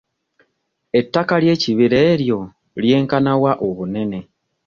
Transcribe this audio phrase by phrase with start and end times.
[0.99, 2.39] Ettaka ly'ekibira eryo
[2.81, 4.19] lyenkana wa obunene?